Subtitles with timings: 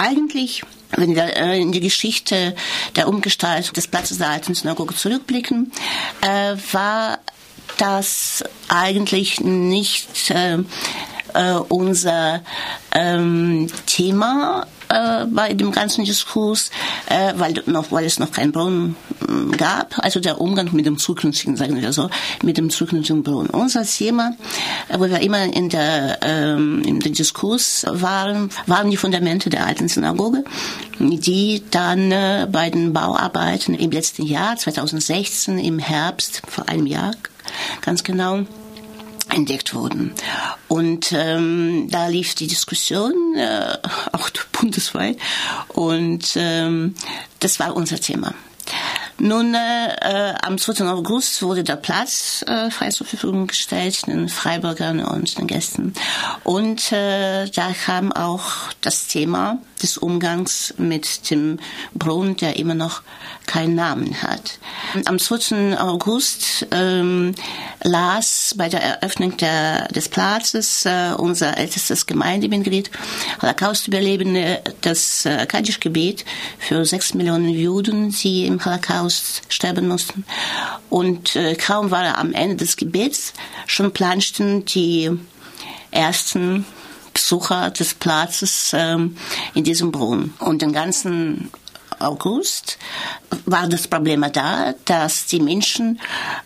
[0.00, 0.62] eigentlich
[0.96, 2.54] wenn wir äh, in die Geschichte
[2.96, 5.70] der Umgestaltung des Platzes der alten Synagoge zurückblicken,
[6.20, 7.20] äh, war
[7.78, 10.58] das eigentlich nicht äh,
[11.68, 12.42] unser
[12.92, 16.70] ähm, Thema äh, bei dem ganzen Diskurs,
[17.06, 18.96] äh, weil, noch, weil es noch keinen Brunnen
[19.26, 22.10] mm, gab, also der Umgang mit dem zukünftigen, sagen wir so,
[22.42, 23.50] mit dem zukünftigen Brunnen.
[23.50, 24.32] Unser Thema,
[24.88, 29.66] äh, wo wir immer in der, ähm, in der Diskurs waren, waren die Fundamente der
[29.66, 30.44] alten Synagoge,
[30.98, 37.12] die dann äh, bei den Bauarbeiten im letzten Jahr, 2016, im Herbst, vor einem Jahr,
[37.82, 38.44] ganz genau,
[39.32, 40.12] entdeckt wurden.
[40.68, 43.78] Und ähm, da lief die Diskussion, äh,
[44.12, 45.16] auch bundesweit,
[45.68, 46.94] und ähm,
[47.40, 48.34] das war unser Thema.
[49.18, 50.86] Nun, äh, am 2.
[50.86, 55.92] August wurde der Platz äh, frei zur Verfügung gestellt, den Freiburgern und den Gästen.
[56.42, 58.44] Und äh, da kam auch
[58.80, 61.58] das Thema des Umgangs mit dem
[61.94, 63.02] Brunnen, der immer noch
[63.46, 64.58] keinen Namen hat.
[65.06, 65.78] Am 2.
[65.78, 67.34] August ähm,
[67.82, 72.90] las bei der Eröffnung der, des Platzes äh, unser ältestes Gemeindemitglied,
[73.42, 76.24] Holocaust-Überlebende, das äh, Kaddisch-Gebet
[76.58, 80.24] für sechs Millionen Juden, die im Holocaust sterben mussten.
[80.88, 83.32] Und äh, kaum war er am Ende des Gebets,
[83.66, 85.10] schon planschten die
[85.90, 86.64] ersten
[87.20, 89.16] Besucher des Platzes ähm,
[89.54, 90.34] in diesem Brunnen.
[90.38, 91.50] Und den ganzen
[91.98, 92.78] August
[93.44, 96.00] war das Problem da, dass die Menschen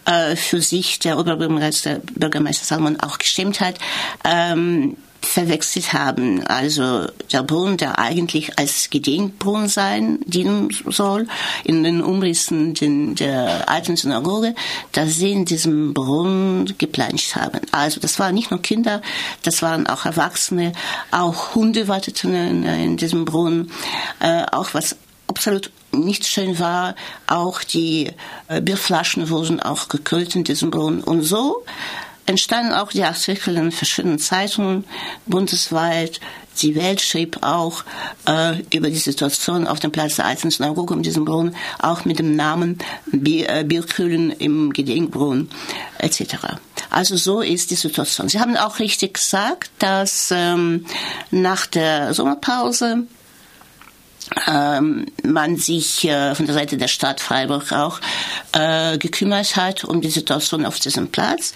[0.04, 3.78] äh, für sich, der Oberbürgermeister Bürgermeister Salmon auch gestimmt hat,
[4.24, 6.44] ähm, verwechselt haben.
[6.46, 11.26] Also der Brunnen, der eigentlich als Gedenkbrunnen sein, dienen soll,
[11.64, 14.54] in den Umrissen den, der alten Synagoge,
[14.92, 17.60] dass sie in diesem Brunnen geplanscht haben.
[17.72, 19.02] Also das waren nicht nur Kinder,
[19.42, 20.72] das waren auch Erwachsene,
[21.10, 23.70] auch Hunde warteten in, in diesem Brunnen,
[24.20, 26.94] äh, auch was absolut nicht schön war,
[27.26, 28.10] auch die
[28.48, 31.02] äh, Bierflaschen wurden auch gekühlt in diesem Brunnen.
[31.02, 31.64] Und so
[32.26, 34.84] entstanden auch die Artikel in verschiedenen Zeitungen
[35.26, 36.20] bundesweit.
[36.62, 37.82] Die Welt schrieb auch
[38.28, 42.20] äh, über die Situation auf dem Platz der alten Synagoge um diesen Brunnen, auch mit
[42.20, 42.78] dem Namen
[43.12, 45.50] äh, Bierkühlen im Gedenkbrunnen
[45.98, 46.36] etc.
[46.90, 48.28] Also so ist die Situation.
[48.28, 50.86] Sie haben auch richtig gesagt, dass ähm,
[51.32, 53.04] nach der Sommerpause
[55.22, 58.00] man sich äh, von der Seite der Stadt Freiburg auch
[58.52, 61.52] äh, gekümmert hat um die Situation auf diesem Platz.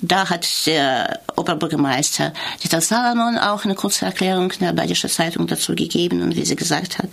[0.00, 5.74] Da hat der Oberbürgermeister Dieter Salomon auch eine kurze Erklärung in der Badische Zeitung dazu
[5.74, 7.08] gegeben und wie sie gesagt hat,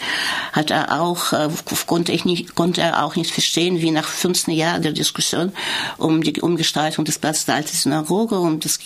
[0.52, 1.50] hat er auch äh,
[1.88, 5.52] konnte ich nicht konnte er auch nicht verstehen, wie nach 15 Jahren der Diskussion
[5.98, 8.80] um die Umgestaltung des Platzes der alten Synagoge um das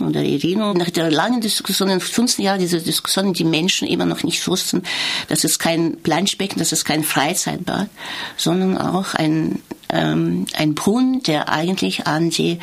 [0.00, 4.06] und der Erinnerung nach der langen Diskussion in 15 Jahren dieser Diskussion die Menschen immer
[4.06, 4.82] noch nicht wussten,
[5.28, 7.88] dass es kein Planschbecken, das ist kein Freizeitbad,
[8.36, 12.58] sondern auch ein ähm, ein Brunnen, der eigentlich an die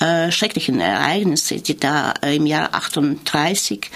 [0.00, 3.90] äh, schrecklichen Ereignisse, die da im Jahr 38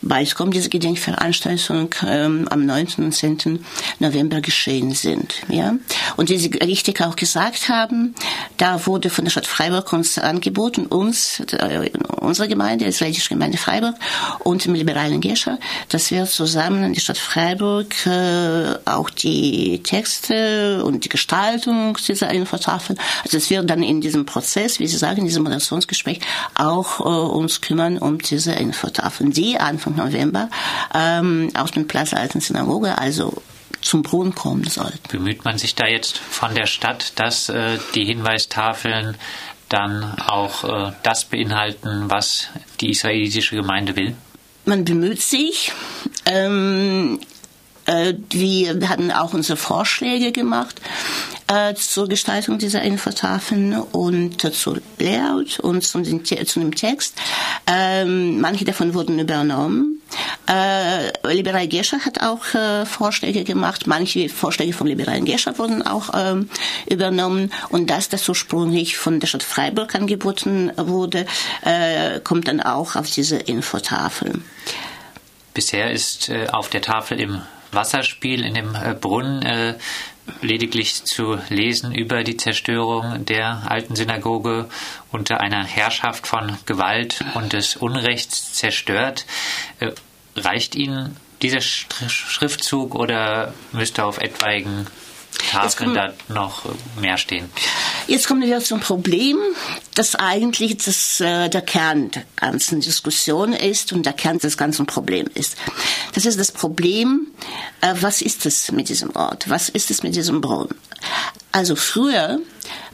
[0.00, 3.04] bei es kommt diese Gedenkveranstaltung ähm, am 19.
[3.04, 3.64] und 10.
[3.98, 5.34] November geschehen sind.
[5.48, 5.74] Ja?
[6.16, 8.14] Und wie Sie richtig auch gesagt haben,
[8.56, 11.90] da wurde von der Stadt Freiburg uns angeboten, uns, äh,
[12.20, 13.96] unsere Gemeinde, die israelische Gemeinde Freiburg
[14.40, 15.58] und dem liberalen Gescher,
[15.88, 22.30] dass wir zusammen in die Stadt Freiburg äh, auch die Texte und die Gestaltung dieser
[22.30, 22.98] Infotafeln.
[23.24, 26.20] Also es wird dann in diesem Prozess, wie Sie sagen, in diesem Moderationsgespräch
[26.54, 30.48] auch äh, uns kümmern um diese Infotafeln, die Anfang November
[30.94, 33.42] ähm, aus dem Platz Alten Synagoge, also
[33.80, 35.00] zum Brunnen kommen sollten.
[35.08, 39.16] Bemüht man sich da jetzt von der Stadt, dass äh, die Hinweistafeln
[39.68, 42.48] dann auch äh, das beinhalten, was
[42.80, 44.14] die israelitische Gemeinde will?
[44.64, 45.72] Man bemüht sich.
[46.24, 47.31] Ähm, äh,
[47.86, 50.80] wir hatten auch unsere Vorschläge gemacht
[51.52, 57.16] äh, zur Gestaltung dieser Infotafeln und äh, zu Layout und zu, den, zu dem Text.
[57.66, 60.00] Ähm, manche davon wurden übernommen.
[60.48, 63.86] Äh, Liberal Gescher hat auch äh, Vorschläge gemacht.
[63.86, 66.48] Manche Vorschläge vom Liberalen Gescher wurden auch ähm,
[66.86, 67.52] übernommen.
[67.70, 71.26] Und das, das ursprünglich von der Stadt Freiburg angeboten wurde,
[71.64, 74.42] äh, kommt dann auch auf diese Infotafel.
[75.54, 77.42] Bisher ist äh, auf der Tafel im
[77.72, 79.74] Wasserspiel in dem äh, Brunnen äh,
[80.40, 84.68] lediglich zu lesen über die Zerstörung der alten Synagoge
[85.10, 89.26] unter einer Herrschaft von Gewalt und des Unrechts zerstört.
[89.80, 89.92] Äh,
[90.36, 94.86] reicht Ihnen dieser Schriftzug oder müsste auf etwaigen
[95.50, 96.64] Tafeln da noch
[97.00, 97.50] mehr stehen.
[98.06, 99.38] Jetzt kommen wir zum Problem,
[99.94, 104.86] das eigentlich das, äh, der Kern der ganzen Diskussion ist und der Kern des ganzen
[104.86, 105.56] Problems ist.
[106.14, 107.26] Das ist das Problem,
[107.80, 109.48] äh, was ist es mit diesem Ort?
[109.48, 110.74] Was ist es mit diesem Brunnen?
[111.52, 112.38] Also früher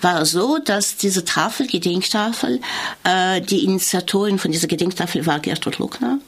[0.01, 2.61] war es so, dass diese Tafel, Gedenktafel,
[3.05, 6.19] äh, die Initiatorin von dieser Gedenktafel war Gertrud Luckner.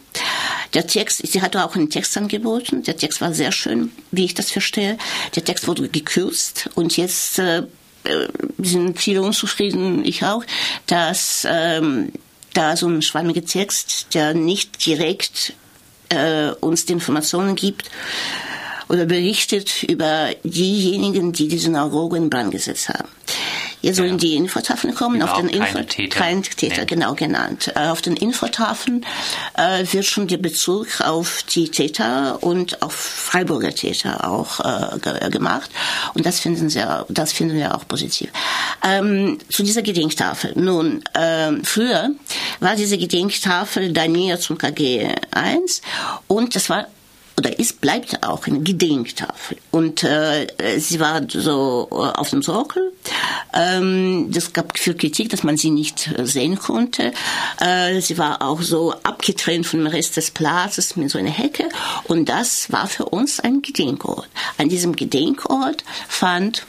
[0.75, 2.83] Der Text, sie hatte auch einen Text angeboten.
[2.85, 4.99] Der Text war sehr schön, wie ich das verstehe.
[5.35, 7.65] Der Text wurde gekürzt und jetzt äh,
[8.05, 8.29] äh,
[8.59, 10.45] sind viele unzufrieden, ich auch,
[10.87, 12.13] dass ähm,
[12.55, 15.55] da so ein schwammiger Text, der nicht direkt
[16.09, 17.91] äh, uns die Informationen gibt
[18.89, 23.09] oder berichtet über diejenigen, die die Synagoge in Brand gesetzt haben.
[23.81, 24.17] Hier sollen ja.
[24.19, 25.21] die Infotafeln kommen.
[25.21, 26.19] Genau, auf den Info Täter.
[26.19, 27.73] Kein Täter, genau genannt.
[27.75, 29.07] Äh, auf den Infotafeln
[29.57, 35.71] äh, wird schon der Bezug auf die Täter und auf Freiburger Täter auch äh, gemacht.
[36.15, 38.31] Und das finden, wir, das finden wir auch positiv.
[38.83, 40.53] Ähm, zu dieser Gedenktafel.
[40.57, 42.11] Nun, ähm, früher
[42.61, 45.83] war diese Gedenktafel da näher zum KG 1
[46.27, 46.87] und das war
[47.37, 49.57] oder ist, bleibt auch eine Gedenktafel.
[49.71, 50.47] Und äh,
[50.79, 52.93] sie war so äh, auf dem Sockel.
[53.55, 57.13] Ähm, das gab viel Kritik, dass man sie nicht äh, sehen konnte.
[57.59, 61.69] Äh, sie war auch so abgetrennt vom Rest des Platzes mit so einer Hecke.
[62.05, 64.29] Und das war für uns ein Gedenkort.
[64.59, 66.67] An diesem Gedenkort fand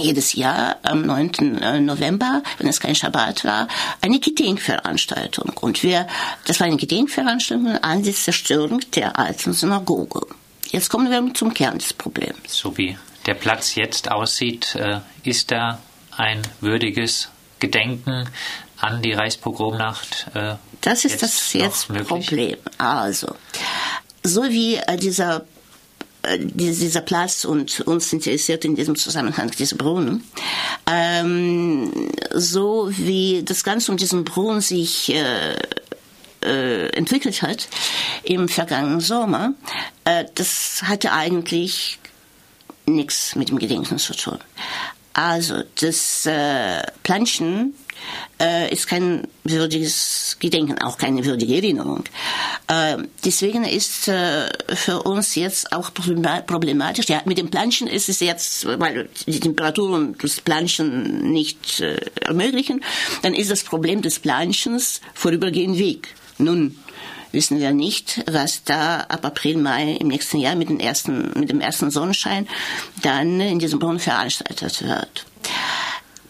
[0.00, 1.60] jedes Jahr am 9.
[1.62, 3.68] Äh, November, wenn es kein Schabbat war,
[4.00, 5.52] eine Gedenkveranstaltung.
[5.60, 6.06] Und wir,
[6.46, 10.26] das war eine Gedenkveranstaltung an die Zerstörung der alten Synagoge.
[10.70, 12.38] Jetzt kommen wir zum Kern des Problems.
[12.46, 12.96] So wie
[13.26, 15.78] der Platz jetzt aussieht, äh, ist da
[16.16, 17.28] ein würdiges
[17.58, 18.28] Gedenken
[18.76, 20.26] an die Reichspogromnacht?
[20.34, 22.56] Äh, das ist das jetzt Problem.
[22.76, 23.34] Also,
[24.22, 25.44] so wie dieser
[26.36, 30.24] dieser Platz und uns interessiert in diesem Zusammenhang dieser Brunnen.
[30.86, 35.54] Ähm, so wie das Ganze um diesen Brunnen sich äh,
[36.42, 37.68] äh, entwickelt hat
[38.24, 39.54] im vergangenen Sommer,
[40.04, 41.98] äh, das hatte eigentlich
[42.86, 44.38] nichts mit dem Gedenken zu tun.
[45.12, 47.74] Also das äh, Planschen
[48.40, 52.04] äh, ist kein würdiges Gedenken, auch keine würdige Erinnerung.
[52.68, 57.08] Äh, deswegen ist äh, für uns jetzt auch problematisch.
[57.08, 62.84] Ja, mit dem Planschen ist es jetzt, weil die Temperaturen des Planschen nicht äh, ermöglichen,
[63.22, 66.14] dann ist das Problem des Planschens vorübergehend weg.
[66.38, 66.76] Nun,
[67.32, 71.50] wissen wir nicht, was da ab April, Mai im nächsten Jahr mit dem ersten, mit
[71.50, 72.46] dem ersten Sonnenschein
[73.02, 75.26] dann in diesem Brunnen veranstaltet wird.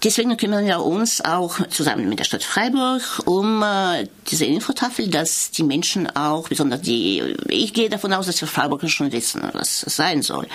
[0.05, 5.51] Deswegen kümmern wir uns auch zusammen mit der Stadt Freiburg um äh, diese Infotafel, dass
[5.51, 9.83] die Menschen auch, besonders die, ich gehe davon aus, dass die Freiburger schon wissen, was
[9.83, 10.47] es sein soll,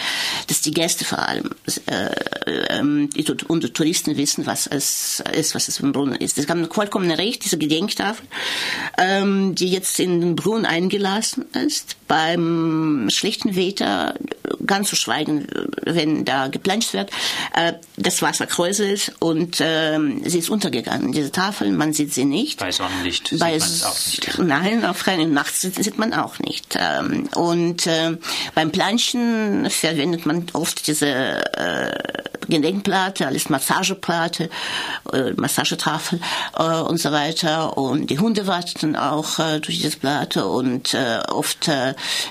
[0.48, 1.50] dass die Gäste vor allem
[1.88, 2.10] äh,
[2.70, 6.38] ähm, die, und Touristen wissen, was es ist, was es im Brunnen ist.
[6.38, 8.26] Es haben vollkommen recht, diese Gedenktafel,
[8.98, 14.16] ähm, die jetzt in den Brunnen eingelassen ist, beim schlechten Wetter,
[14.66, 15.48] ganz zu schweigen,
[15.82, 17.12] wenn da geplanscht wird,
[17.56, 21.12] äh, das Wasser kräuselt und äh, sie ist untergegangen.
[21.12, 22.60] Diese Tafel, man sieht sie nicht.
[22.60, 24.40] Bei Sonnenlicht Bei, sieht man auch nicht.
[24.40, 26.78] Nein, auf keinen nachts sieht man auch nicht.
[26.80, 28.18] Ähm, und äh,
[28.56, 31.98] beim Planschen verwendet man oft diese äh,
[32.48, 34.50] Gedenkplatte, alles Massageplatte,
[35.12, 36.20] äh, Massagetafel
[36.58, 37.78] und so weiter.
[37.78, 40.96] Und die Hunde warten auch durch diese Platte und
[41.30, 41.70] oft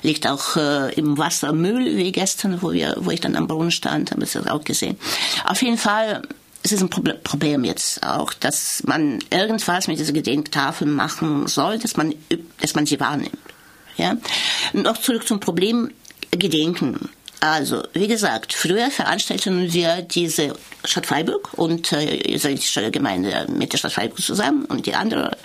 [0.03, 4.23] liegt auch im Wasser Müll, gestern, wo wir, wo ich dann am Brunnen stand, habe
[4.25, 4.97] ich das auch gesehen.
[5.45, 6.23] Auf jeden Fall
[6.65, 11.97] es ist ein Problem jetzt auch, dass man irgendwas mit dieser Gedenktafel machen soll, dass
[11.97, 12.15] man,
[12.61, 13.33] dass man sie wahrnimmt.
[13.97, 14.17] Ja?
[14.73, 15.91] Noch zurück zum Problem
[16.31, 17.11] Gedenken.
[17.43, 23.79] Also, wie gesagt, früher veranstalteten wir diese Stadt Freiburg und äh, die Gemeinde mit der
[23.79, 25.37] Stadt Freiburg zusammen und die andere,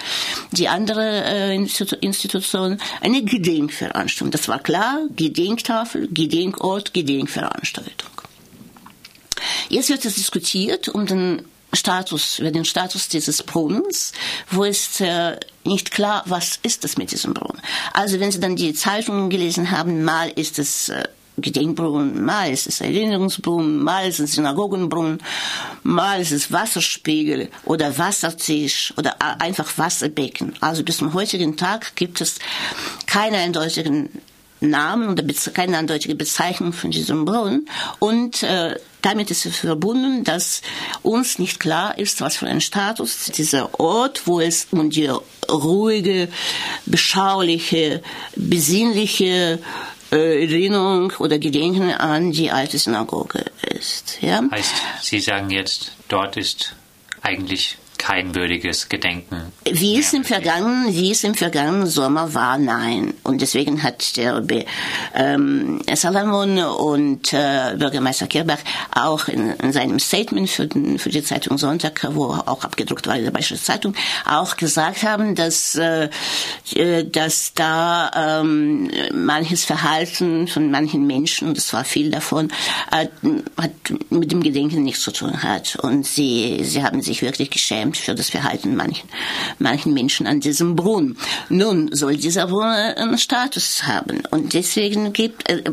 [0.51, 4.29] die andere äh, Institution eine Gedenkveranstaltung.
[4.29, 8.11] Das war klar, Gedenktafel, Gedenkort, Gedenkveranstaltung.
[9.69, 14.13] Jetzt wird es diskutiert um den Status, über den Status dieses Brunnens,
[14.51, 17.61] wo ist äh, nicht klar, was ist es mit diesem Brunnen.
[17.93, 22.67] Also wenn Sie dann die Zeitungen gelesen haben, mal ist es äh, Gedenkbrunnen, mal ist
[22.67, 25.19] es Erinnerungsbrunnen, mal ist es Synagogenbrunnen,
[25.83, 30.55] mal ist es Wasserspiegel oder Wassertisch oder einfach Wasserbecken.
[30.61, 32.39] Also bis zum heutigen Tag gibt es
[33.05, 34.09] keine eindeutigen
[34.59, 40.61] Namen oder keine eindeutige Bezeichnung von diesem Brunnen und äh, damit ist es verbunden, dass
[41.03, 45.09] uns nicht klar ist, was für ein Status dieser Ort, wo es um die
[45.49, 46.27] ruhige,
[46.85, 48.01] beschauliche,
[48.35, 49.59] besinnliche
[50.11, 54.19] Erinnerung oder Gedenken an die alte Synagoge ist.
[54.21, 54.41] Ja?
[54.49, 56.75] Heißt, Sie sagen jetzt, dort ist
[57.21, 59.51] eigentlich kein würdiges Gedenken.
[59.65, 63.13] Wie es im vergangenen, wie es im vergangenen Sommer war, nein.
[63.23, 64.43] Und deswegen hat der
[65.15, 68.59] ähm, Salomon und äh, Bürgermeister Kirbach
[68.91, 73.17] auch in, in seinem Statement für, den, für die Zeitung Sonntag, wo auch abgedruckt war
[73.17, 76.09] in der Bayerische Zeitung, auch gesagt haben, dass, äh,
[76.75, 82.51] äh, dass da ähm, manches Verhalten von manchen Menschen, und es war viel davon,
[82.91, 83.07] äh,
[83.57, 83.71] hat
[84.09, 85.75] mit dem Gedenken nichts zu tun hat.
[85.77, 89.07] Und sie, sie haben sich wirklich geschämt für das Verhalten manchen,
[89.59, 91.17] manchen Menschen an diesem Brunnen.
[91.49, 95.63] Nun soll dieser Brunnen einen Status haben und deswegen gibt äh,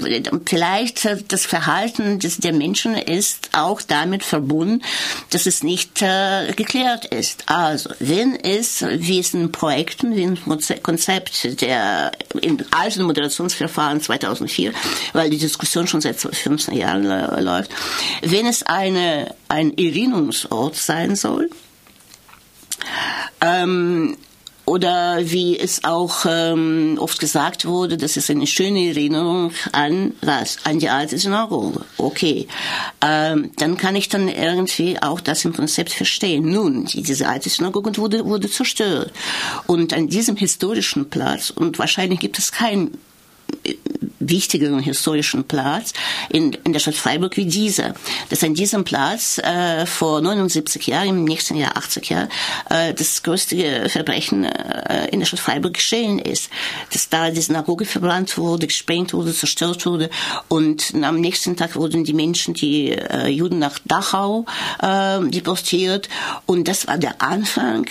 [0.46, 4.82] vielleicht das Verhalten des, der Menschen ist auch damit verbunden,
[5.30, 7.44] dass es nicht äh, geklärt ist.
[7.46, 10.38] Also wenn es wie es in Projekten, wie im
[10.82, 14.72] Konzept der in alten Moderationsverfahren 2004,
[15.12, 17.70] weil die Diskussion schon seit 15 Jahren äh, läuft,
[18.22, 21.48] wenn es eine ein Erinnerungsort sein soll,
[23.40, 24.16] ähm,
[24.66, 30.56] oder wie es auch ähm, oft gesagt wurde, das ist eine schöne Erinnerung an was?
[30.64, 31.84] An die alte Synagoge.
[31.98, 32.48] Okay.
[33.02, 36.50] Ähm, dann kann ich dann irgendwie auch das im Konzept verstehen.
[36.50, 39.12] Nun, diese alte Synagoge wurde, wurde zerstört.
[39.66, 42.96] Und an diesem historischen Platz, und wahrscheinlich gibt es keinen
[44.28, 45.92] wichtigeren historischen Platz
[46.30, 47.94] in, in der Stadt Freiburg wie dieser.
[48.30, 52.28] Dass an diesem Platz äh, vor 79 Jahren, im nächsten Jahr 80 Jahre,
[52.70, 56.50] äh, das größte Verbrechen äh, in der Stadt Freiburg geschehen ist.
[56.92, 60.10] Dass da die Synagoge verbrannt wurde, gesprengt wurde, zerstört wurde
[60.48, 64.46] und am nächsten Tag wurden die Menschen, die äh, Juden nach Dachau
[64.80, 66.08] äh, deportiert
[66.46, 67.86] und das war der Anfang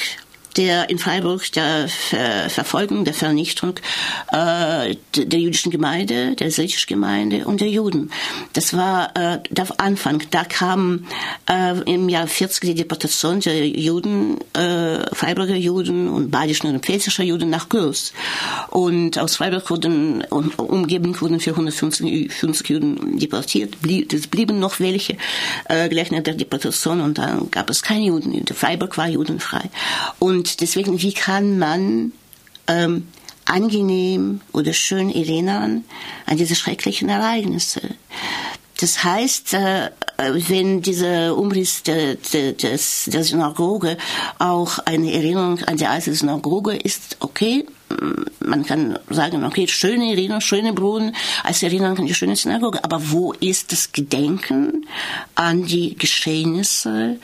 [0.58, 3.76] der in Freiburg der Ver Verfolgung, der Vernichtung
[4.32, 8.12] äh, der jüdischen Gemeinde, der israelischen Gemeinde und der Juden.
[8.54, 10.22] Das war äh, der Anfang.
[10.32, 11.06] Da kam
[11.50, 17.24] äh, im Jahr 40 die Deportation der Juden, äh, Freiburger Juden und badischen und pfälzischer
[17.24, 18.14] Juden nach Gürs.
[18.70, 23.82] Und aus Freiburg wurden, um, umgeben wurden 450 50 Juden deportiert.
[23.82, 25.18] Blieb, es blieben noch welche
[25.66, 28.44] äh, gleich nach der Deportation und dann gab es keine Juden.
[28.54, 29.70] Freiburg war judenfrei.
[30.20, 32.12] Und und deswegen, wie kann man
[32.68, 33.08] ähm,
[33.46, 35.86] angenehm oder schön erinnern
[36.26, 37.80] an diese schrecklichen Ereignisse?
[38.82, 43.98] Das heißt, äh, wenn dieser Umriss der, der, der Synagoge
[44.38, 47.66] auch eine Erinnerung an die alte Synagoge ist, okay,
[48.42, 53.00] man kann sagen, okay, schöne Erinnerung, schöne Brunnen als Erinnerung an die schöne Synagoge, aber
[53.12, 54.88] wo ist das Gedenken
[55.36, 57.18] an die Geschehnisse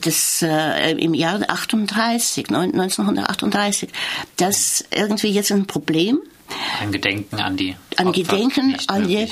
[0.00, 3.90] das äh, im Jahr 38, 1938,
[4.36, 6.20] das irgendwie jetzt ein Problem.
[6.80, 9.28] Ein Gedenken an die Ein Gedenken an die äh,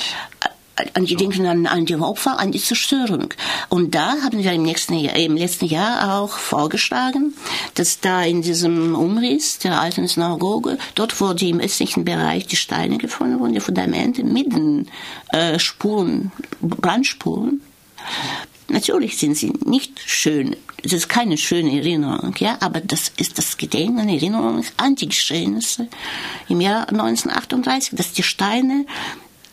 [0.93, 3.33] an Gedenken an, an die Opfer, an die Zerstörung.
[3.69, 7.33] Und da haben wir im, nächsten Jahr, im letzten Jahr auch vorgeschlagen,
[7.73, 12.55] dass da in diesem Umriss der alten Synagoge, dort wo die im östlichen Bereich die
[12.55, 14.87] Steine gefunden wurden, die Fundamente mit den
[15.31, 17.61] äh, Spuren, Brandspuren,
[18.69, 20.55] Natürlich sind sie nicht schön.
[20.83, 25.87] Es ist keine schöne Erinnerung, ja, aber das ist das Gedenken Erinnerung an die Geschehnisse
[26.49, 28.85] im Jahr 1938, dass die Steine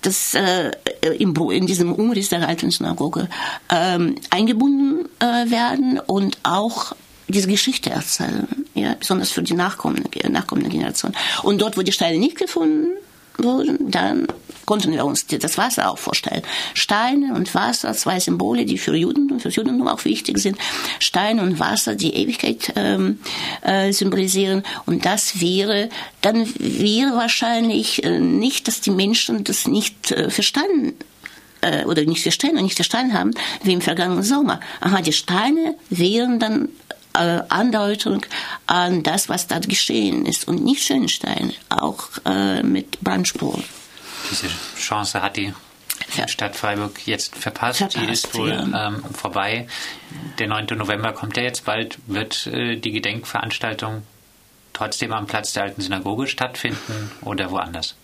[0.02, 0.70] das äh,
[1.18, 3.28] im, in diesem Umriss der alten Synagoge
[3.70, 6.94] ähm, eingebunden äh, werden und auch
[7.28, 11.14] diese Geschichte erzählen, ja, besonders für die nachkommende, nachkommende Generation.
[11.42, 12.88] Und dort, wo die Steine nicht gefunden
[13.38, 14.26] wurden, dann
[14.66, 16.42] konnten wir uns das Wasser auch vorstellen.
[16.74, 20.58] Steine und Wasser, zwei Symbole, die für Juden und für Judentum auch wichtig sind.
[20.98, 23.18] Steine und Wasser, die Ewigkeit ähm,
[23.62, 24.62] äh, symbolisieren.
[24.86, 25.88] Und das wäre,
[26.20, 30.94] dann wäre wahrscheinlich äh, nicht, dass die Menschen das nicht äh, verstanden
[31.60, 34.60] äh, oder nicht verstehen und nicht verstanden haben, wie im vergangenen Sommer.
[34.80, 36.68] Aha, die Steine wären dann
[37.14, 38.24] äh, Andeutung
[38.66, 43.64] an das, was dort geschehen ist und nicht schöne Steine, auch äh, mit Brandspuren
[44.30, 45.52] diese Chance hat die.
[46.26, 47.78] Stadt Freiburg jetzt verpasst.
[47.78, 48.88] verpasst die ist wohl ja.
[48.88, 49.68] ähm, vorbei.
[50.38, 50.66] Der 9.
[50.76, 51.98] November kommt ja jetzt bald.
[52.06, 54.02] Wird äh, die Gedenkveranstaltung
[54.72, 57.94] trotzdem am Platz der alten Synagoge stattfinden oder woanders?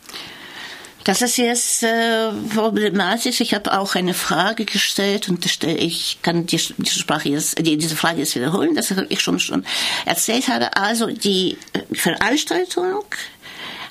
[1.04, 3.40] Das ist jetzt äh, problematisch.
[3.40, 7.96] Ich habe auch eine Frage gestellt und ich kann die, diese, Sprache jetzt, die, diese
[7.96, 9.64] Frage jetzt wiederholen, das ich schon schon
[10.04, 10.76] erzählt habe.
[10.76, 11.56] Also die
[11.92, 13.04] Veranstaltung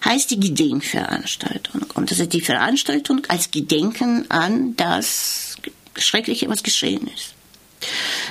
[0.05, 1.85] heißt die Gedenkveranstaltung.
[1.93, 5.57] Und das ist die Veranstaltung als Gedenken an das
[5.95, 7.33] Schreckliche, was geschehen ist.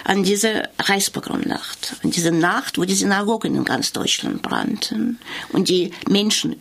[0.05, 5.19] An diese Reichspogromnacht, an diese Nacht, wo die Synagogen in ganz Deutschland brannten
[5.53, 6.57] und die Menschen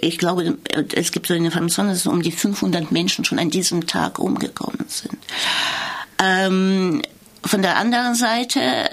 [0.00, 0.58] ich glaube,
[0.94, 4.86] es gibt so eine Information, dass um die 500 Menschen schon an diesem Tag umgekommen
[4.88, 5.18] sind.
[6.18, 7.02] Ähm,
[7.44, 8.90] von der anderen Seite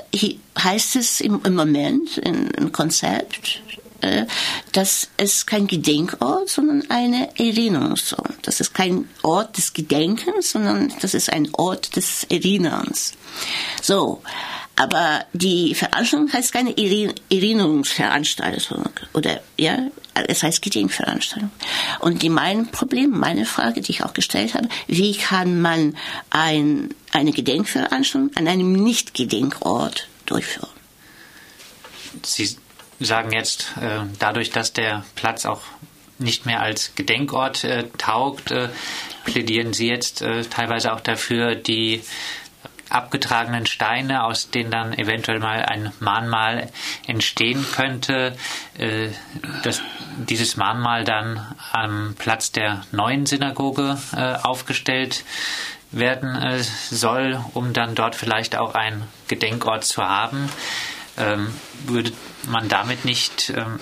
[0.60, 3.62] heißt es im, im Moment im Konzept,
[4.02, 4.26] äh,
[4.72, 8.36] dass es kein Gedenkort, sondern eine Erinnerungsort.
[8.44, 13.14] Das ist kein Ort des Gedenkens, sondern das ist ein Ort des Erinnerns.
[13.82, 14.22] So.
[14.78, 21.52] Aber die Veranstaltung heißt keine Erinnerungsveranstaltung oder ja, es heißt Gedenkveranstaltung.
[22.00, 25.96] Und die mein Problem, meine Frage, die ich auch gestellt habe, wie kann man
[26.30, 30.70] ein, eine Gedenkveranstaltung an einem Nicht-Gedenkort durchführen?
[32.24, 32.58] Sie
[33.02, 35.62] sagen jetzt, äh, dadurch, dass der Platz auch
[36.18, 38.70] nicht mehr als Gedenkort äh, taugt, äh,
[39.26, 42.02] plädieren Sie jetzt teilweise auch dafür, die
[42.92, 46.70] abgetragenen Steine, aus denen dann eventuell mal ein Mahnmal
[47.08, 48.36] entstehen könnte,
[48.78, 49.10] äh,
[49.64, 49.82] dass
[50.18, 55.24] dieses Mahnmal dann am Platz der neuen Synagoge äh, aufgestellt
[55.92, 60.50] werden äh, soll, um dann dort vielleicht auch einen Gedenkort zu haben.
[61.18, 61.54] Ähm,
[61.86, 62.12] würde
[62.50, 63.80] man damit nicht ähm,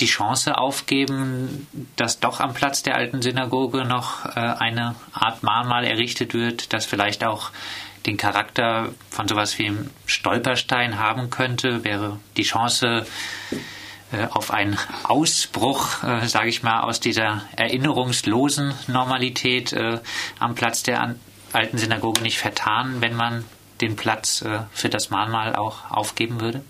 [0.00, 5.84] die Chance aufgeben, dass doch am Platz der alten Synagoge noch äh, eine Art Mahnmal
[5.84, 7.50] errichtet wird, das vielleicht auch
[8.06, 13.06] den Charakter von sowas wie einem Stolperstein haben könnte, wäre die Chance
[14.12, 20.00] äh, auf einen Ausbruch, äh, sage ich mal, aus dieser erinnerungslosen Normalität äh,
[20.38, 21.14] am Platz der
[21.52, 23.44] alten Synagoge nicht vertan, wenn man
[23.82, 26.62] den Platz äh, für das Mahnmal auch aufgeben würde?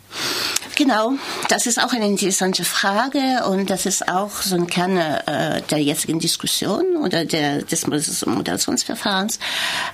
[0.74, 1.12] Genau,
[1.48, 5.78] das ist auch eine interessante Frage und das ist auch so ein Kern äh, der
[5.78, 9.38] jetzigen Diskussion oder der, des Moderationsverfahrens,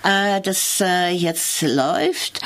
[0.05, 2.41] äh, das äh, jetzt läuft,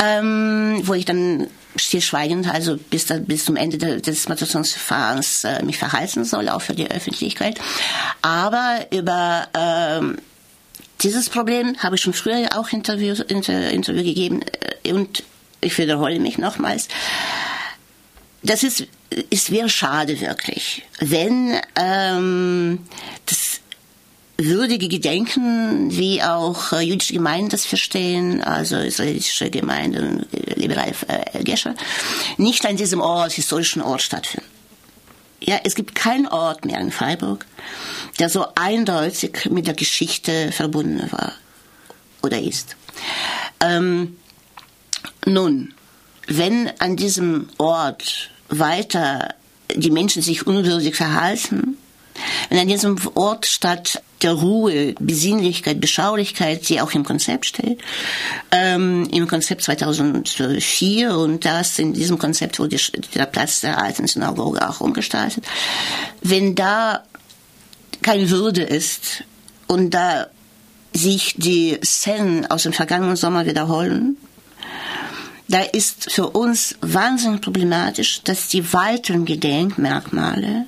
[0.00, 6.24] ähm, wo ich dann stillschweigend, also bis, bis zum Ende des Moderationsverfahrens äh, mich verhalten
[6.24, 7.60] soll, auch für die Öffentlichkeit.
[8.22, 10.18] Aber über ähm,
[11.02, 14.42] dieses Problem habe ich schon früher auch Interview, Inter, Interview gegeben
[14.82, 15.22] äh, und
[15.60, 16.88] ich wiederhole mich nochmals.
[18.42, 18.86] Das ist,
[19.30, 22.78] es wäre schade wirklich, wenn ähm,
[23.26, 23.60] das
[24.38, 31.42] würdige Gedenken, wie auch äh, jüdische Gemeinden das verstehen, also israelische Gemeinden, äh, liberale äh,
[31.42, 31.74] Gescher,
[32.36, 34.55] nicht an diesem Ort, historischen Ort stattfinden.
[35.40, 37.44] Ja, es gibt keinen Ort mehr in Freiburg,
[38.18, 41.32] der so eindeutig mit der Geschichte verbunden war
[42.22, 42.76] oder ist.
[43.60, 44.16] Ähm,
[45.26, 45.74] nun,
[46.26, 49.34] wenn an diesem Ort weiter
[49.74, 51.76] die Menschen sich unwürdig verhalten,
[52.48, 57.80] wenn an diesem Ort statt der Ruhe, Besinnlichkeit, Beschaulichkeit, die auch im Konzept steht,
[58.50, 62.76] ähm, im Konzept 2004 und das in diesem Konzept wurde
[63.14, 65.44] der Platz der alten Synagoge auch umgestaltet,
[66.22, 67.04] wenn da
[68.02, 69.24] keine Würde ist
[69.66, 70.28] und da
[70.92, 74.16] sich die Szenen aus dem vergangenen Sommer wiederholen,
[75.48, 80.66] da ist für uns wahnsinnig problematisch, dass die weiteren Gedenkmerkmale,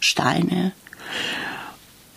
[0.00, 0.72] Steine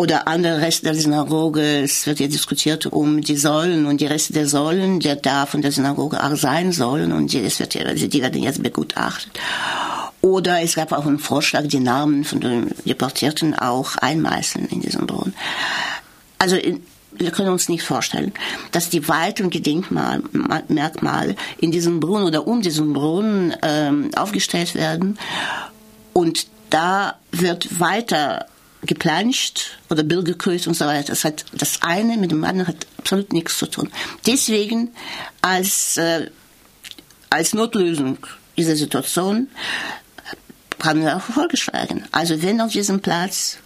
[0.02, 4.34] oder andere Reste der Synagoge, es wird ja diskutiert um die Säulen und die Reste
[4.34, 8.08] der Säulen, der da von der Synagoge auch sein sollen und es wird ja, also
[8.08, 9.32] die werden jetzt begutachtet.
[10.22, 15.06] Oder es gab auch einen Vorschlag, die Namen von den Deportierten auch einmeißeln in diesem
[15.06, 15.36] Brunnen.
[16.40, 18.34] Also in, wir können uns nicht vorstellen,
[18.72, 25.20] dass die weiteren Gedenkmerkmale in diesem Brunnen oder um diesen Brunnen ähm, aufgestellt werden
[26.14, 28.48] und da wird weiter
[28.84, 31.10] geplanscht oder geküsst und so weiter.
[31.10, 33.92] Das hat das eine mit dem anderen hat absolut nichts zu tun.
[34.26, 34.90] Deswegen
[35.42, 36.30] als äh,
[37.30, 38.18] als Notlösung
[38.58, 39.48] dieser Situation
[40.84, 42.06] haben wir auch vorgeschlagen.
[42.12, 43.60] Also wenn auf diesem Platz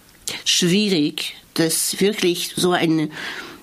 [0.44, 3.10] schwierig, das wirklich so ein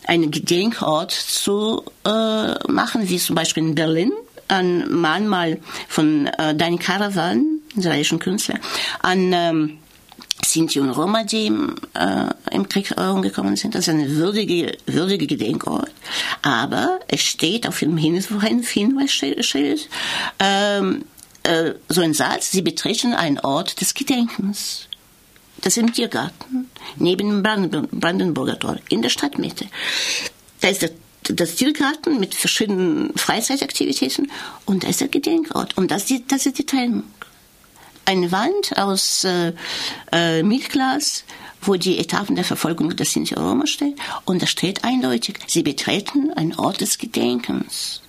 [0.06, 4.12] einen Gedenkort zu äh, machen, wie zum Beispiel in Berlin,
[4.50, 8.60] ein Mahnmal von äh, Dani Caravan, israelischen Künstler,
[9.02, 9.78] an ähm,
[10.44, 13.76] Sinti und Roma, die im, äh, im Krieg umgekommen sind.
[13.76, 15.92] Das ist ein würdige, würdige Gedenkort.
[16.42, 19.90] Aber es steht auf dem Hinweisschild
[20.40, 21.06] ähm,
[21.44, 24.88] äh, so ein Satz, sie betreten einen Ort des Gedenkens.
[25.62, 29.68] Das ist im Tiergarten, neben dem Brandenburger Tor, in der Stadtmitte.
[30.60, 30.92] Da ist der,
[31.24, 34.30] das Tiergarten mit verschiedenen Freizeitaktivitäten
[34.66, 35.78] und da ist der Gedenkort.
[35.78, 37.04] Und das, das ist die Trennung.
[38.06, 39.54] Eine Wand aus äh,
[40.12, 41.24] äh, Milchglas,
[41.62, 43.96] wo die Etappen der Verfolgung des Sinti Roma stehen.
[44.26, 48.02] Und da steht eindeutig, sie betreten einen Ort des Gedenkens.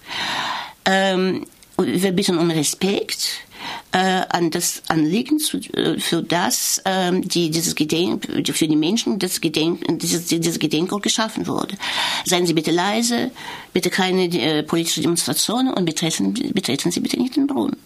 [0.85, 3.45] Ähm, wir bitten um Respekt
[3.93, 9.19] äh, an das Anliegen, zu, äh, für das ähm, die, dieses Gedenk, für die Menschen
[9.19, 11.77] das Gedenk, dieses, dieses Gedenkort geschaffen wurde.
[12.25, 13.31] Seien Sie bitte leise,
[13.73, 17.77] bitte keine äh, politische Demonstrationen und betreten, betreten Sie bitte nicht den Brunnen.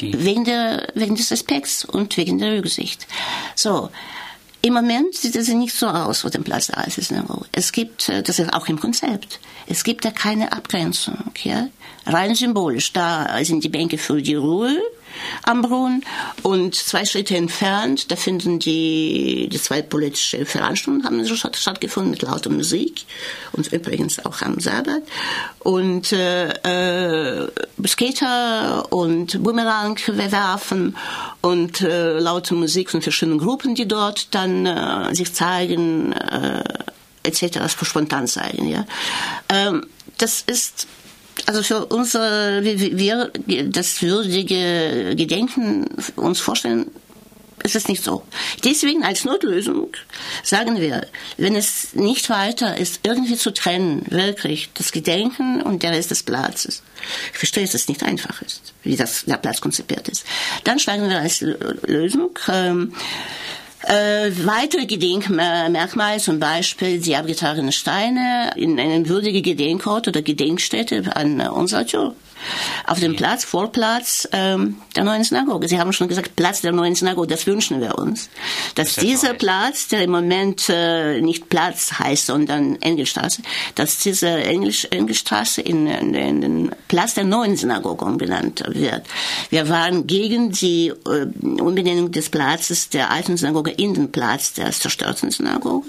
[0.00, 0.24] Die.
[0.24, 3.06] Wegen, der, wegen des Respekts und wegen der Rücksicht.
[3.54, 3.90] So,
[4.62, 8.22] im Moment sieht es nicht so aus vor dem Platz der Alten Es gibt, äh,
[8.22, 11.32] das ist auch im Konzept, es gibt ja keine Abgrenzung.
[11.42, 11.68] Ja?
[12.06, 14.78] Rein symbolisch, da sind die Bänke für die Ruhe
[15.42, 16.04] am Brunnen
[16.42, 22.50] und zwei Schritte entfernt, da finden die, die zwei politische Veranstaltungen haben stattgefunden mit lauter
[22.50, 23.04] Musik
[23.52, 25.02] und übrigens auch am Sabbat
[25.60, 27.48] und äh, äh,
[27.86, 30.96] Skater und Boomerang werfen
[31.40, 36.64] und äh, laute Musik von verschiedenen Gruppen, die dort dann äh, sich zeigen äh,
[37.22, 37.68] etc.
[37.82, 38.68] spontan zeigen.
[38.68, 38.86] Ja,
[39.48, 39.86] ähm,
[40.18, 40.86] das ist
[41.46, 43.30] also für unsere, wir
[43.66, 46.90] das würdige Gedenken uns vorstellen,
[47.64, 48.22] ist es nicht so.
[48.62, 49.88] Deswegen als Notlösung
[50.42, 51.06] sagen wir,
[51.38, 56.22] wenn es nicht weiter ist, irgendwie zu trennen, wirklich das Gedenken und der Rest des
[56.22, 56.82] Platzes.
[57.32, 60.26] Ich verstehe, dass es nicht einfach ist, wie das der Platz konzipiert ist.
[60.64, 62.94] Dann schlagen wir als Lösung ähm,
[63.86, 71.40] äh, weitere Gedenkmerkmale, zum Beispiel die abgetragenen Steine in einem würdigen Gedenkort oder Gedenkstätte an
[71.40, 72.14] unserer Tür
[72.86, 75.68] auf dem Platz, Vorplatz ähm, der neuen Synagoge.
[75.68, 78.28] Sie haben schon gesagt, Platz der neuen Synagoge, das wünschen wir uns.
[78.74, 83.42] Dass das dieser Platz, der im Moment äh, nicht Platz heißt, sondern Engelstraße,
[83.74, 89.02] dass diese Englisch, Engelstraße in, in, in den Platz der neuen Synagoge umbenannt wird.
[89.50, 91.26] Wir waren gegen die äh,
[91.60, 95.86] Umbenennung des Platzes der alten Synagoge in den Platz der zerstörten Synagoge.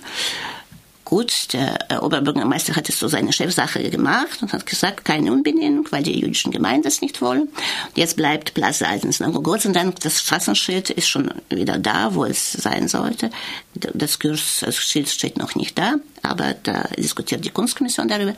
[1.06, 5.88] Gut, der äh, Oberbürgermeister hat es so seine Chefsache gemacht und hat gesagt, keine Umbenennung,
[5.91, 7.48] weil die jüdischen Gemeinden das nicht wollen.
[7.93, 9.43] Jetzt bleibt Platz der alten Synagoge.
[9.43, 13.30] Gott sei Dank, das Straßenschild ist schon wieder da, wo es sein sollte.
[13.76, 18.33] Das Kursschild steht noch nicht da aber da diskutiert die Kunstkommission darüber.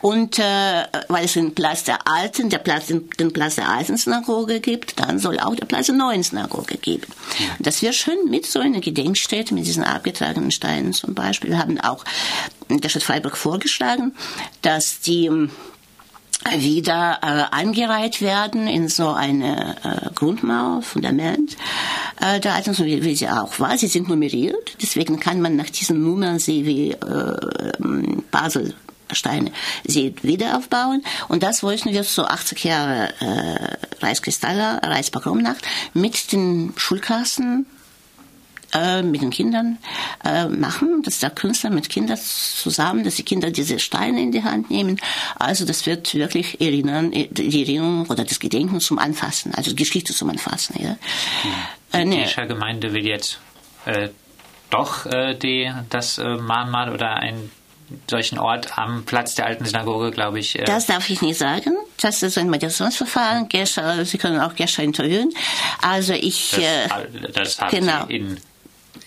[0.00, 4.60] Und äh, weil es den Platz der alten, der Platz, den, Platz der alten Synagoge
[4.60, 7.06] gibt, dann soll auch der Platz der neuen Synagoge geben.
[7.58, 11.50] Das wäre schön mit so einer Gedenkstätte, mit diesen abgetragenen Steinen zum Beispiel.
[11.50, 12.04] Wir haben auch
[12.68, 14.14] der Stadt Freiburg vorgeschlagen,
[14.62, 15.30] dass die
[16.56, 21.56] wieder äh, eingereiht werden in so eine äh, Grundmauer, Fundament
[22.20, 23.78] äh, der Alten, wie, wie sie auch war.
[23.78, 27.72] Sie sind nummeriert, deswegen kann man nach diesen Nummern sie wie äh,
[28.30, 28.74] Basel
[29.12, 29.52] Steine
[29.84, 31.02] sie wieder aufbauen.
[31.28, 37.66] Und das wollten wir so 80 Jahre äh, Reichskristalle, Reichspogromnacht mit den Schulkassen
[38.74, 39.78] äh, mit den Kindern
[40.24, 44.42] äh, machen, dass der Künstler mit Kindern zusammen, dass die Kinder diese Steine in die
[44.42, 45.00] Hand nehmen.
[45.36, 50.30] Also das wird wirklich erinnern, die Erinnerung oder das Gedenken zum Anfassen, also Geschichte zum
[50.30, 50.76] Anfassen.
[50.82, 50.96] Ja.
[51.92, 52.26] Die äh, ne.
[52.48, 53.38] Gemeinde will jetzt
[53.86, 54.08] äh,
[54.70, 57.50] doch äh, die, das äh, Mahnmal oder ein
[58.10, 60.58] solchen Ort am Platz der alten Synagoge, glaube ich.
[60.58, 61.76] Äh das darf ich nicht sagen.
[62.00, 63.48] Das ist ein Mediationsverfahren.
[63.48, 65.30] Gescher, Sie können auch Gescher interviewen.
[65.80, 66.50] Also ich.
[66.50, 66.88] Das, äh,
[67.32, 68.06] das haben genau.
[68.06, 68.40] Sie in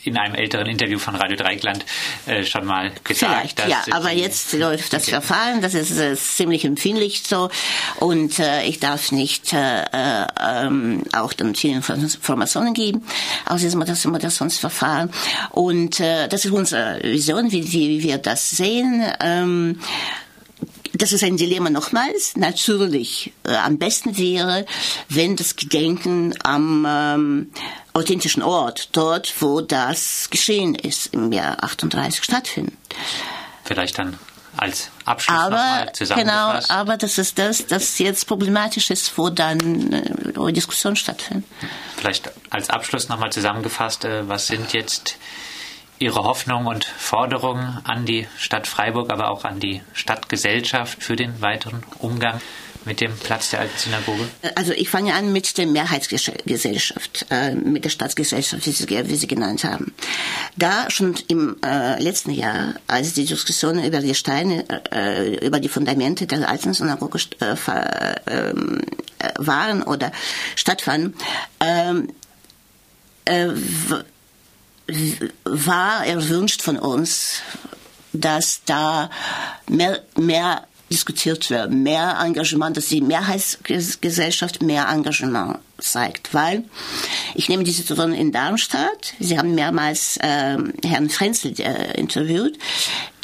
[0.08, 1.86] in einem älteren Interview von Radio Dreikland
[2.26, 3.54] äh, schon mal gesagt.
[3.56, 7.50] Vielleicht, ja, aber jetzt läuft das Verfahren, das ist äh, ziemlich empfindlich so
[7.98, 13.04] und äh, ich darf nicht äh, ähm, auch dann viele Informationen geben
[13.46, 15.12] aus diesem Moderationsverfahren
[15.52, 19.04] und äh, das ist unsere Vision, wie, wie wir das sehen.
[19.20, 19.80] Ähm,
[20.93, 22.36] das ist ein Dilemma nochmals.
[22.38, 24.65] Natürlich, äh, am besten wäre,
[25.10, 27.52] wenn das Gedenken am ähm,
[27.98, 32.76] authentischen Ort, dort, wo das geschehen ist, im Jahr 38 stattfindet.
[33.64, 34.18] Vielleicht dann
[34.56, 40.54] als Abschluss aber, Genau, aber das ist das, das jetzt problematisch ist, wo dann äh,
[40.54, 41.46] Diskussion stattfindet.
[41.96, 45.18] Vielleicht als Abschluss nochmal zusammengefasst, äh, was sind jetzt
[46.00, 51.42] Ihre Hoffnungen und Forderungen an die Stadt Freiburg, aber auch an die Stadtgesellschaft für den
[51.42, 52.40] weiteren Umgang
[52.88, 54.28] mit dem Platz der alten Synagoge?
[54.56, 59.28] Also ich fange an mit der Mehrheitsgesellschaft, äh, mit der Stadtgesellschaft, wie Sie, wie Sie
[59.28, 59.93] genannt haben.
[60.56, 65.69] Da schon im äh, letzten Jahr, als die Diskussionen über die Steine, äh, über die
[65.69, 67.56] Fundamente der alten Synagoge äh,
[68.28, 68.82] ähm,
[69.19, 70.12] äh, waren oder
[70.56, 71.13] stattfanden,
[71.60, 72.13] ähm,
[73.26, 73.50] äh,
[75.43, 77.41] war erwünscht von uns,
[78.13, 79.10] dass da
[79.67, 86.34] mehr, mehr diskutiert wird, mehr Engagement, dass die Mehrheitsgesellschaft mehr Engagement zeigt.
[86.34, 86.63] Weil
[87.36, 89.13] ich nehme die Situation in Darmstadt.
[89.19, 92.58] Sie haben mehrmals äh, Herrn Frenzel äh, interviewt,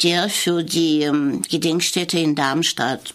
[0.02, 3.14] der für die ähm, Gedenkstätte in Darmstadt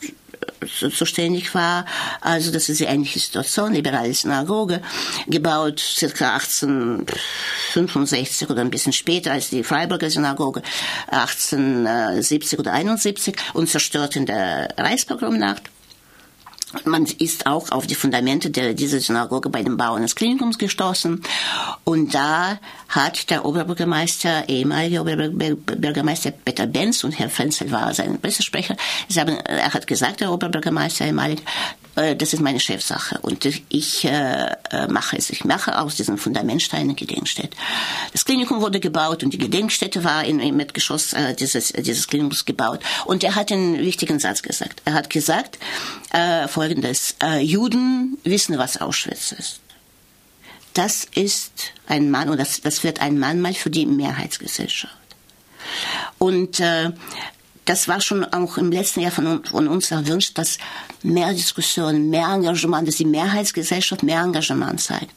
[0.68, 1.86] zuständig war.
[2.22, 4.82] Also das ist eine ähnliche Situation, liberale Synagoge,
[5.28, 10.62] gebaut circa 1865 oder ein bisschen später als die Freiburger Synagoge,
[11.08, 15.64] 1870 oder 71 und zerstört in der Reichspogromnacht.
[16.86, 21.22] Man ist auch auf die Fundamente der, dieser Synagoge bei den Bauern des Klinikums gestoßen.
[21.84, 28.76] Und da hat der Oberbürgermeister, ehemalige Oberbürgermeister Peter Benz und Herr Frenzel war sein Pressesprecher,
[29.16, 31.42] haben, er hat gesagt, der Oberbürgermeister ehemalig,
[32.16, 35.30] das ist meine Chefsache und ich äh, äh, mache es.
[35.30, 37.56] Ich mache aus diesen Fundamentsteinen Gedenkstätte.
[38.12, 42.46] Das Klinikum wurde gebaut und die Gedenkstätte war in, im Erdgeschoss äh, dieses, dieses Klinikums
[42.46, 42.82] gebaut.
[43.06, 44.82] Und er hat einen wichtigen Satz gesagt.
[44.86, 45.60] Er hat gesagt
[46.12, 49.60] äh, folgendes, äh, Juden wissen, was Auschwitz ist.
[50.74, 54.96] Das ist ein Mann, oder das, das wird ein Mahnmal für die Mehrheitsgesellschaft.
[56.18, 56.92] Und äh,
[57.70, 60.58] das war schon auch im letzten Jahr von, von uns erwünscht, dass
[61.04, 65.14] mehr Diskussion, mehr Engagement, dass die Mehrheitsgesellschaft mehr Engagement zeigt.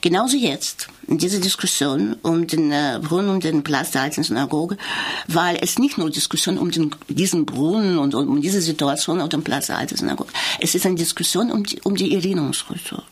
[0.00, 4.78] Genauso jetzt, in dieser Diskussion um den äh, Brunnen und den Platz der alten Synagoge,
[5.26, 9.42] weil es nicht nur Diskussion um den, diesen Brunnen und um diese Situation auf dem
[9.42, 10.32] Platz der alten Synagoge.
[10.58, 13.02] Es ist eine Diskussion um die, um die Erinnerungskultur.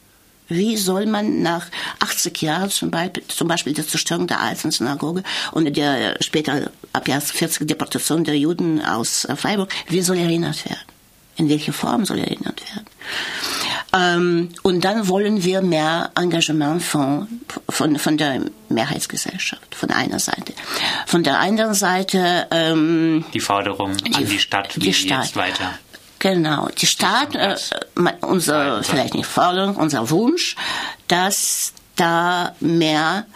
[0.49, 1.67] Wie soll man nach
[2.01, 7.09] 80 Jahren zum Beispiel, zum Beispiel der Zerstörung der alten Synagoge und der später ab
[7.09, 10.81] Jahr 40 Deportation der Juden aus Freiburg, wie soll erinnert werden?
[11.37, 12.87] In welcher Form soll erinnert werden?
[13.93, 17.29] Ähm, und dann wollen wir mehr Engagement von,
[17.69, 20.53] von, von der Mehrheitsgesellschaft, von einer Seite.
[21.07, 25.27] Von der anderen Seite ähm, die Forderung die, an die Stadt, wie die Stadt.
[25.27, 25.79] jetzt weiter
[26.19, 27.57] Genau, die Stadt, äh,
[28.23, 30.57] unser, vielleicht nicht Forderung, unser Wunsch,
[31.07, 33.27] dass da mehr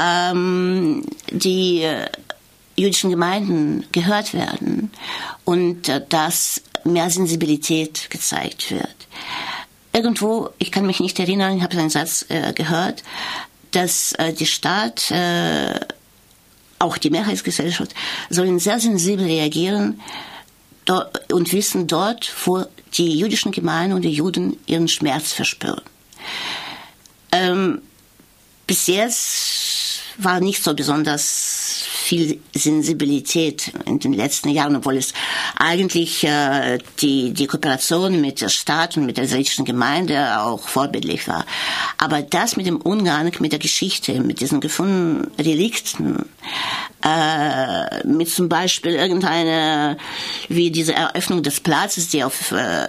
[0.00, 2.06] ähm, die äh,
[2.76, 4.90] jüdischen Gemeinden gehört werden
[5.44, 9.08] und äh, dass mehr Sensibilität gezeigt wird.
[9.92, 13.02] Irgendwo, ich kann mich nicht erinnern, ich habe einen Satz äh, gehört,
[13.72, 15.78] dass äh, die Stadt, äh,
[16.78, 17.94] auch die Mehrheitsgesellschaft,
[18.30, 20.00] sollen sehr sensibel reagieren,
[21.32, 25.82] und wissen dort, wo die jüdischen Gemeinden und die Juden ihren Schmerz verspüren.
[27.32, 27.82] Ähm,
[28.66, 31.57] bis jetzt war nicht so besonders
[32.08, 35.12] viel Sensibilität in den letzten Jahren, obwohl es
[35.56, 41.28] eigentlich äh, die, die Kooperation mit der Staat und mit der israelischen Gemeinde auch vorbildlich
[41.28, 41.44] war.
[41.98, 46.24] Aber das mit dem Umgang mit der Geschichte, mit diesen gefundenen Relikten,
[47.04, 49.98] äh, mit zum Beispiel irgendeine,
[50.48, 52.86] wie diese Eröffnung des Platzes, die auf, äh,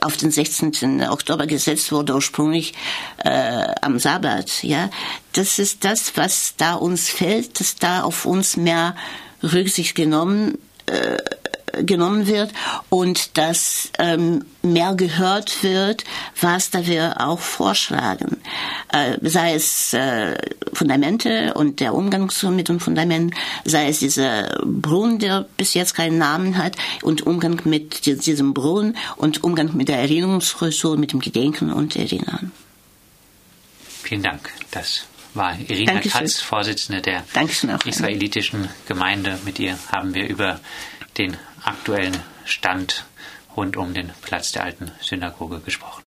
[0.00, 1.08] auf den 16.
[1.08, 2.74] Oktober gesetzt wurde, ursprünglich
[3.18, 4.90] äh, am Sabbat, ja,
[5.32, 8.94] das ist das, was da uns fällt, dass da auf uns mehr
[9.42, 11.16] Rücksicht genommen äh,
[11.82, 12.52] genommen wird
[12.88, 16.04] und dass ähm, mehr gehört wird,
[16.40, 18.38] was da wir auch vorschlagen.
[18.92, 20.36] Äh, sei es äh,
[20.72, 26.18] Fundamente und der Umgang mit den Fundamenten, sei es dieser Brunnen, der bis jetzt keinen
[26.18, 31.72] Namen hat, und Umgang mit diesem Brunnen und Umgang mit der Erinnerungskultur, mit dem Gedenken
[31.72, 32.52] und Erinnern.
[34.02, 34.50] Vielen Dank.
[34.70, 36.20] Das war Irina Dankeschön.
[36.20, 37.24] Katz, Vorsitzende der
[37.84, 39.38] israelitischen Gemeinde.
[39.44, 40.60] Mit ihr haben wir über
[41.18, 43.04] den aktuellen Stand
[43.56, 46.04] rund um den Platz der alten Synagoge gesprochen.